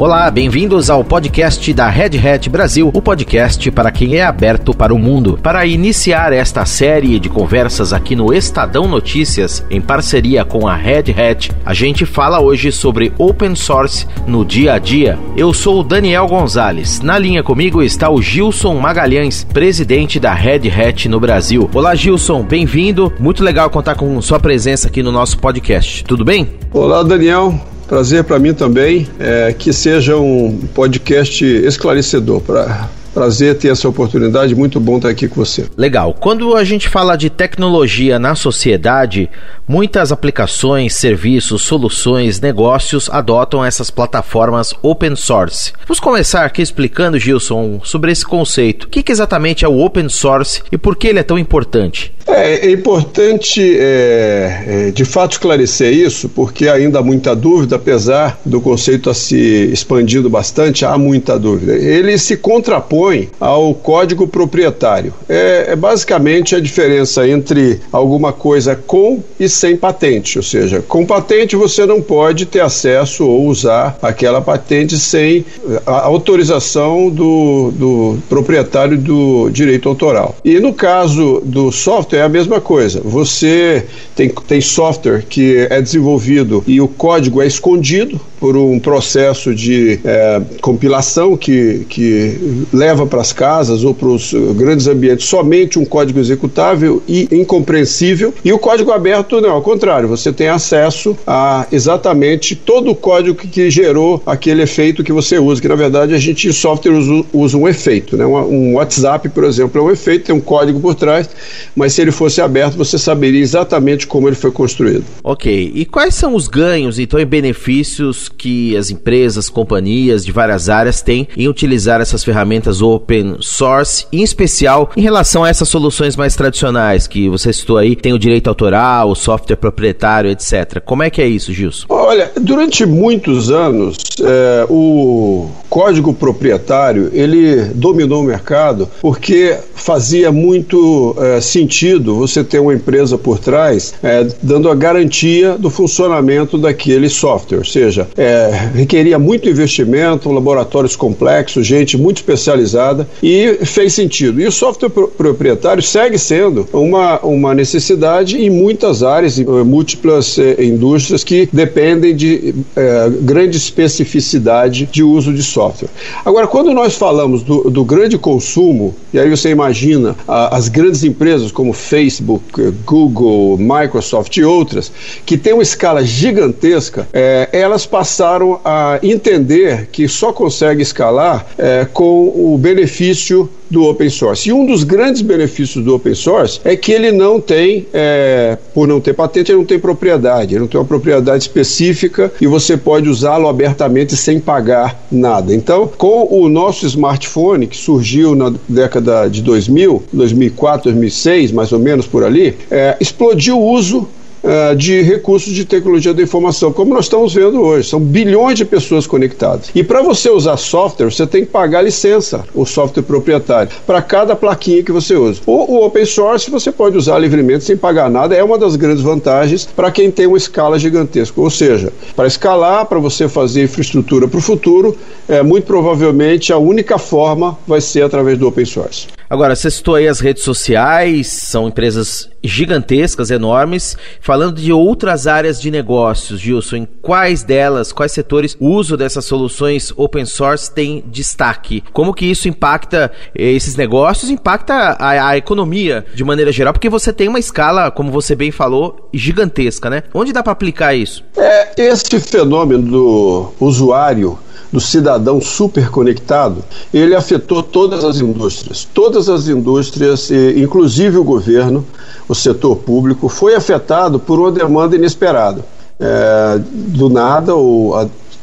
[0.00, 4.94] Olá, bem-vindos ao podcast da Red Hat Brasil, o podcast para quem é aberto para
[4.94, 5.38] o mundo.
[5.42, 11.12] Para iniciar esta série de conversas aqui no Estadão Notícias, em parceria com a Red
[11.12, 15.18] Hat, a gente fala hoje sobre open source no dia a dia.
[15.36, 17.02] Eu sou o Daniel Gonzalez.
[17.02, 21.68] Na linha comigo está o Gilson Magalhães, presidente da Red Hat no Brasil.
[21.74, 23.12] Olá, Gilson, bem-vindo.
[23.20, 26.04] Muito legal contar com sua presença aqui no nosso podcast.
[26.04, 26.48] Tudo bem?
[26.72, 27.69] Olá, Daniel.
[27.90, 34.54] Prazer para mim também é, que seja um podcast esclarecedor para Prazer ter essa oportunidade,
[34.54, 35.66] muito bom estar aqui com você.
[35.76, 36.14] Legal.
[36.14, 39.28] Quando a gente fala de tecnologia na sociedade,
[39.66, 45.72] muitas aplicações, serviços, soluções, negócios adotam essas plataformas open source.
[45.86, 48.84] Vamos começar aqui explicando, Gilson, sobre esse conceito.
[48.84, 52.12] O que, que exatamente é o open source e por que ele é tão importante?
[52.26, 58.38] É, é importante, é, é, de fato, esclarecer isso, porque ainda há muita dúvida, apesar
[58.44, 59.36] do conceito a se
[59.72, 61.74] expandindo bastante, há muita dúvida.
[61.74, 63.00] Ele se contrapõe
[63.38, 65.12] ao código proprietário.
[65.28, 71.04] É, é basicamente a diferença entre alguma coisa com e sem patente, ou seja, com
[71.04, 75.44] patente você não pode ter acesso ou usar aquela patente sem
[75.86, 80.36] a autorização do, do proprietário do direito autoral.
[80.44, 83.00] E no caso do software, é a mesma coisa.
[83.04, 89.54] Você tem, tem software que é desenvolvido e o código é escondido por um processo
[89.54, 95.78] de é, compilação que, que leva para as casas ou para os grandes ambientes somente
[95.78, 98.32] um código executável e incompreensível.
[98.42, 103.36] E o código aberto, não, ao contrário, você tem acesso a exatamente todo o código
[103.36, 106.92] que, que gerou aquele efeito que você usa, que na verdade a gente em software
[106.92, 108.16] usa, usa um efeito.
[108.16, 108.24] Né?
[108.24, 111.28] Um, um WhatsApp, por exemplo, é um efeito, tem um código por trás,
[111.76, 115.04] mas se ele fosse aberto, você saberia exatamente como ele foi construído.
[115.22, 115.72] Ok.
[115.74, 121.02] E quais são os ganhos então e benefícios que as empresas, companhias de várias áreas
[121.02, 126.34] têm em utilizar essas ferramentas open source, em especial em relação a essas soluções mais
[126.34, 130.80] tradicionais que você citou aí, tem o direito autoral, o software proprietário, etc.
[130.84, 131.86] Como é que é isso, Gilson?
[131.88, 141.14] Olha, durante muitos anos, é, o código proprietário ele dominou o mercado porque fazia muito
[141.18, 147.08] é, sentido você ter uma empresa por trás é, dando a garantia do funcionamento daquele
[147.08, 154.38] software, ou seja, é, requeria muito investimento, laboratórios complexos, gente muito especializada e fez sentido.
[154.42, 160.38] E o software pro proprietário segue sendo uma, uma necessidade em muitas áreas, em múltiplas
[160.38, 165.88] é, indústrias que dependem de é, grande especificidade de uso de software.
[166.22, 171.04] Agora, quando nós falamos do, do grande consumo, e aí você imagina a, as grandes
[171.04, 174.92] empresas como Facebook, Google, Microsoft e outras,
[175.24, 181.86] que têm uma escala gigantesca, é, elas passaram a entender que só consegue escalar é,
[181.92, 184.48] com o benefício do open source.
[184.48, 188.88] E um dos grandes benefícios do open source é que ele não tem, é, por
[188.88, 192.76] não ter patente, ele não tem propriedade, ele não tem uma propriedade específica e você
[192.76, 195.54] pode usá-lo abertamente sem pagar nada.
[195.54, 201.78] Então, com o nosso smartphone, que surgiu na década de 2000, 2004, 2006, mais ou
[201.78, 204.08] menos por ali, é, explodiu o uso
[204.42, 207.88] uh, de recursos de tecnologia da informação, como nós estamos vendo hoje.
[207.88, 209.70] São bilhões de pessoas conectadas.
[209.74, 214.36] E para você usar software, você tem que pagar licença, o software proprietário, para cada
[214.36, 215.40] plaquinha que você usa.
[215.46, 219.02] O, o open source você pode usar livremente sem pagar nada, é uma das grandes
[219.02, 221.40] vantagens para quem tem uma escala gigantesca.
[221.40, 224.96] Ou seja, para escalar, para você fazer infraestrutura para o futuro,
[225.28, 229.06] é, muito provavelmente a única forma vai ser através do open source.
[229.30, 233.96] Agora, você citou aí as redes sociais, são empresas gigantescas, enormes.
[234.30, 239.24] Falando de outras áreas de negócios, Gilson, em quais delas, quais setores o uso dessas
[239.24, 241.82] soluções open source tem destaque?
[241.92, 246.72] Como que isso impacta eh, esses negócios, impacta a, a economia de maneira geral?
[246.72, 250.04] Porque você tem uma escala, como você bem falou, gigantesca, né?
[250.14, 251.24] Onde dá para aplicar isso?
[251.36, 254.38] É, esse fenômeno do usuário
[254.72, 258.88] do cidadão super conectado, ele afetou todas as indústrias.
[258.92, 261.84] Todas as indústrias, inclusive o governo,
[262.28, 265.64] o setor público, foi afetado por uma demanda inesperada.
[265.98, 267.94] É, do nada, ou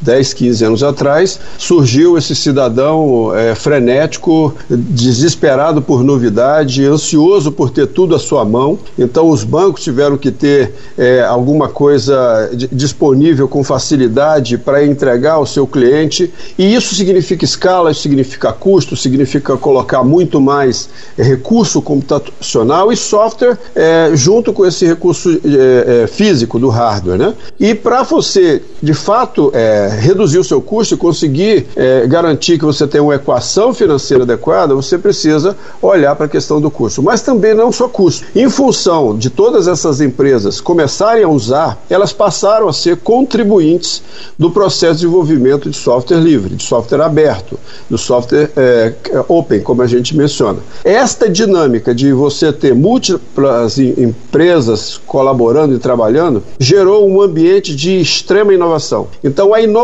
[0.00, 7.86] 10, 15 anos atrás, surgiu esse cidadão é, frenético, desesperado por novidade, ansioso por ter
[7.86, 8.78] tudo à sua mão.
[8.98, 15.46] Então, os bancos tiveram que ter é, alguma coisa disponível com facilidade para entregar ao
[15.46, 16.32] seu cliente.
[16.58, 23.58] E isso significa escala, isso significa custo, significa colocar muito mais recurso computacional e software
[23.74, 27.18] é, junto com esse recurso é, é, físico do hardware.
[27.18, 27.34] Né?
[27.58, 32.58] E para você, de fato, é, é, reduzir o seu custo e conseguir é, garantir
[32.58, 37.02] que você tem uma equação financeira adequada, você precisa olhar para a questão do custo.
[37.02, 38.26] Mas também não só custo.
[38.34, 44.02] Em função de todas essas empresas começarem a usar, elas passaram a ser contribuintes
[44.38, 48.92] do processo de desenvolvimento de software livre, de software aberto, do software é,
[49.28, 50.58] open, como a gente menciona.
[50.84, 58.52] Esta dinâmica de você ter múltiplas empresas colaborando e trabalhando gerou um ambiente de extrema
[58.52, 59.06] inovação.
[59.22, 59.75] Então a inovação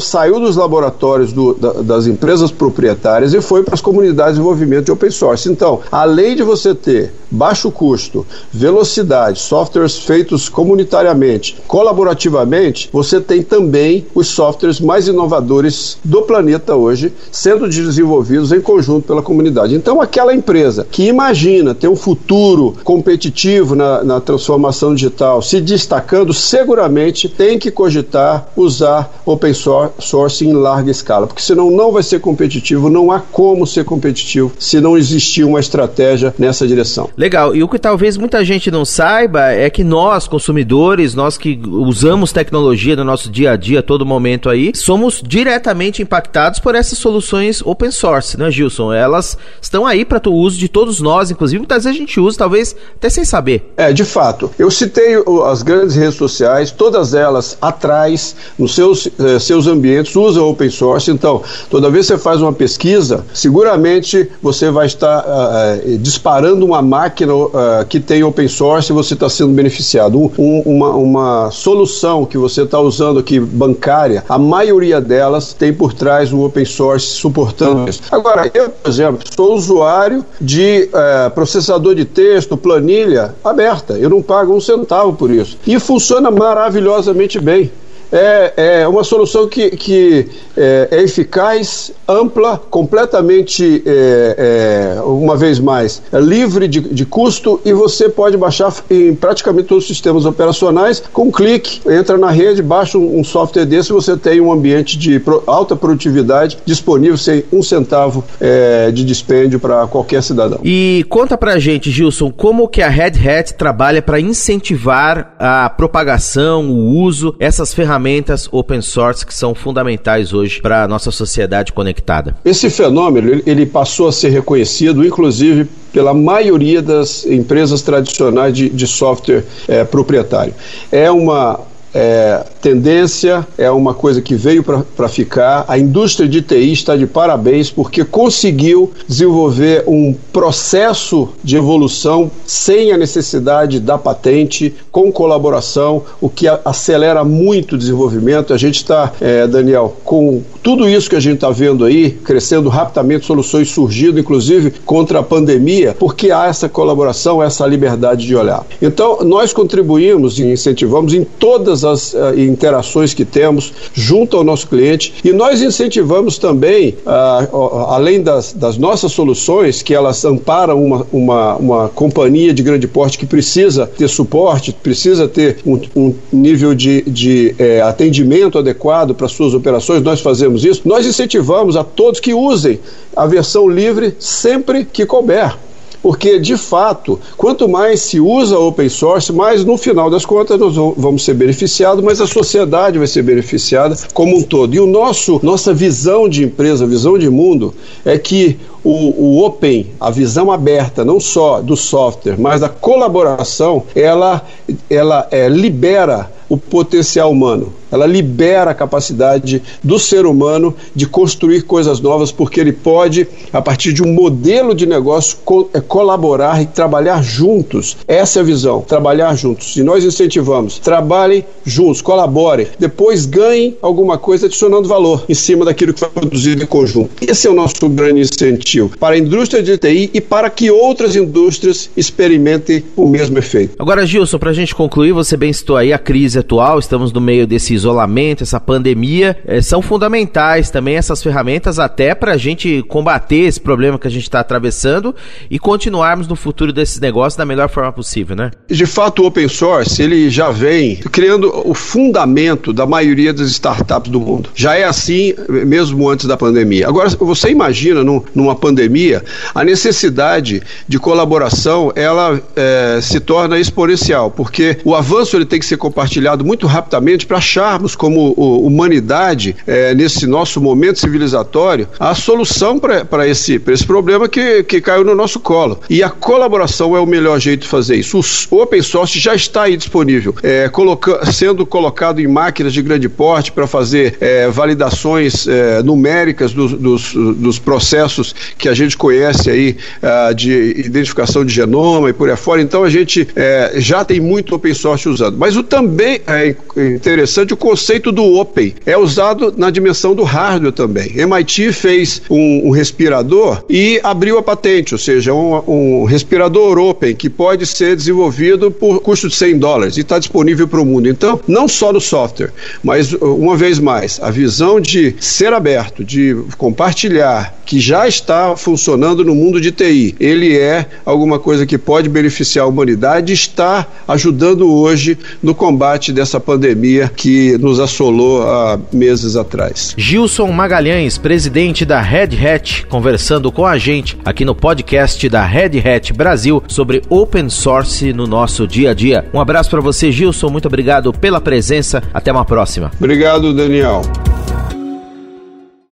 [0.00, 4.86] saiu dos laboratórios do, da, das empresas proprietárias e foi para as comunidades de desenvolvimento
[4.86, 5.50] de open source.
[5.50, 14.06] Então, além de você ter baixo custo, velocidade, softwares feitos comunitariamente, colaborativamente, você tem também
[14.14, 19.74] os softwares mais inovadores do planeta hoje sendo desenvolvidos em conjunto pela comunidade.
[19.74, 26.32] Então, aquela empresa que imagina ter um futuro competitivo na, na transformação digital, se destacando,
[26.32, 32.20] seguramente tem que cogitar usar open source em larga escala, porque senão não vai ser
[32.20, 37.08] competitivo, não há como ser competitivo se não existir uma estratégia nessa direção.
[37.24, 37.56] Legal.
[37.56, 42.32] E o que talvez muita gente não saiba é que nós, consumidores, nós que usamos
[42.32, 47.62] tecnologia no nosso dia a dia, todo momento aí, somos diretamente impactados por essas soluções
[47.64, 48.92] open source, né, Gilson?
[48.92, 52.36] Elas estão aí para o uso de todos nós, inclusive muitas vezes a gente usa,
[52.36, 53.72] talvez até sem saber.
[53.74, 54.50] É, de fato.
[54.58, 55.14] Eu citei
[55.46, 61.10] as grandes redes sociais, todas elas atrás, nos seus, eh, seus ambientes, usam open source.
[61.10, 66.82] Então, toda vez que você faz uma pesquisa, seguramente você vai estar uh, disparando uma
[66.82, 70.18] máquina uh, que tem open source e você está sendo beneficiado.
[70.38, 75.92] Um, uma, uma solução que você está usando aqui, bancária, a maioria delas tem por
[75.92, 78.02] trás um open source suportando isso.
[78.10, 83.94] Agora, eu, por exemplo, sou usuário de uh, processador de texto, planilha aberta.
[83.94, 85.58] Eu não pago um centavo por isso.
[85.66, 87.70] E funciona maravilhosamente bem
[88.14, 95.58] é, é uma solução que, que é, é eficaz, ampla, completamente, é, é, uma vez
[95.58, 100.24] mais, é livre de, de custo e você pode baixar em praticamente todos os sistemas
[100.24, 104.40] operacionais com um clique, entra na rede, baixa um, um software desse e você tem
[104.40, 110.22] um ambiente de pro, alta produtividade disponível sem um centavo é, de dispêndio para qualquer
[110.22, 110.60] cidadão.
[110.62, 116.70] E conta pra gente, Gilson, como que a Red Hat trabalha para incentivar a propagação,
[116.70, 121.72] o uso, essas ferramentas ferramentas open source que são fundamentais hoje para a nossa sociedade
[121.72, 122.36] conectada.
[122.44, 128.86] Esse fenômeno ele passou a ser reconhecido, inclusive pela maioria das empresas tradicionais de, de
[128.86, 130.52] software é, proprietário.
[130.92, 131.60] É uma
[131.94, 135.64] é, tendência, é uma coisa que veio para ficar.
[135.68, 142.90] A indústria de TI está de parabéns porque conseguiu desenvolver um processo de evolução sem
[142.90, 148.52] a necessidade da patente, com colaboração, o que acelera muito o desenvolvimento.
[148.52, 152.70] A gente está, é, Daniel, com tudo isso que a gente está vendo aí, crescendo
[152.70, 158.66] rapidamente, soluções surgindo, inclusive contra a pandemia, porque há essa colaboração, essa liberdade de olhar.
[158.80, 164.66] Então, nós contribuímos e incentivamos em todas as uh, interações que temos junto ao nosso
[164.66, 171.06] cliente e nós incentivamos também, uh, além das, das, nossas soluções, que elas amparam uma,
[171.12, 176.74] uma, uma, companhia de grande porte que precisa ter suporte, precisa ter um, um nível
[176.74, 180.82] de, de eh, atendimento adequado para suas operações, nós fazemos isso.
[180.84, 182.78] Nós incentivamos a todos que usem
[183.16, 185.56] a versão livre sempre que couber
[186.04, 190.76] porque de fato, quanto mais se usa open source, mais no final das contas nós
[190.76, 194.74] vamos ser beneficiados, mas a sociedade vai ser beneficiada como um todo.
[194.74, 197.72] E o nosso nossa visão de empresa, visão de mundo
[198.04, 203.84] é que o, o open, a visão aberta, não só do software, mas da colaboração,
[203.96, 204.46] ela
[204.90, 207.72] ela é, libera o potencial humano.
[207.94, 213.62] Ela libera a capacidade do ser humano de construir coisas novas, porque ele pode, a
[213.62, 217.96] partir de um modelo de negócio, co é, colaborar e trabalhar juntos.
[218.08, 219.76] Essa é a visão, trabalhar juntos.
[219.76, 225.94] E nós incentivamos, trabalhem juntos, colaborem, depois ganhem alguma coisa adicionando valor em cima daquilo
[225.94, 227.10] que foi produzido em conjunto.
[227.20, 231.14] Esse é o nosso grande incentivo para a indústria de TI e para que outras
[231.14, 233.76] indústrias experimentem o mesmo efeito.
[233.78, 237.20] Agora, Gilson, para a gente concluir, você bem citou aí a crise atual, estamos no
[237.20, 242.82] meio desse isolamento, essa pandemia, é, são fundamentais também essas ferramentas até para a gente
[242.88, 245.14] combater esse problema que a gente está atravessando
[245.50, 248.50] e continuarmos no futuro desses negócios da melhor forma possível, né?
[248.68, 254.10] De fato, o open source ele já vem criando o fundamento da maioria das startups
[254.10, 254.50] do mundo.
[254.54, 256.88] Já é assim mesmo antes da pandemia.
[256.88, 259.22] Agora, você imagina num, numa pandemia
[259.54, 265.66] a necessidade de colaboração ela é, se torna exponencial, porque o avanço ele tem que
[265.66, 272.78] ser compartilhado muito rapidamente para achar como humanidade, é, nesse nosso momento civilizatório, a solução
[272.78, 275.80] para esse, esse problema que, que caiu no nosso colo.
[275.88, 278.20] E a colaboração é o melhor jeito de fazer isso.
[278.50, 283.08] O open source já está aí disponível, é, coloca, sendo colocado em máquinas de grande
[283.08, 289.48] porte para fazer é, validações é, numéricas dos, dos, dos, processos que a gente conhece
[289.48, 292.60] aí uh, de identificação de genoma e por aí fora.
[292.60, 295.38] Então a gente é, já tem muito open source usando.
[295.38, 298.74] Mas o também é interessante o conceito do open.
[298.84, 301.12] É usado na dimensão do hardware também.
[301.16, 307.14] MIT fez um, um respirador e abriu a patente, ou seja, um, um respirador open
[307.14, 311.08] que pode ser desenvolvido por custo de 100 dólares e está disponível para o mundo.
[311.08, 316.36] Então, não só no software, mas uma vez mais, a visão de ser aberto, de
[316.58, 322.08] compartilhar, que já está funcionando no mundo de TI, ele é alguma coisa que pode
[322.08, 327.10] beneficiar a humanidade e está ajudando hoje no combate dessa pandemia
[327.44, 329.94] que nos assolou há meses atrás.
[329.96, 335.78] Gilson Magalhães, presidente da Red Hat, conversando com a gente aqui no podcast da Red
[335.78, 339.26] Hat Brasil sobre open source no nosso dia a dia.
[339.32, 340.48] Um abraço para você, Gilson.
[340.48, 342.02] Muito obrigado pela presença.
[342.12, 342.90] Até uma próxima.
[342.98, 344.02] Obrigado, Daniel.